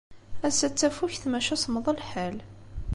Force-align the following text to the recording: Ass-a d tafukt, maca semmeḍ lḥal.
Ass-a 0.47 0.67
d 0.71 0.73
tafukt, 0.73 1.23
maca 1.31 1.55
semmeḍ 1.57 1.87
lḥal. 1.97 2.37